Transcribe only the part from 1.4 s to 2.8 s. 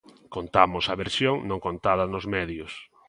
non contada nos medios.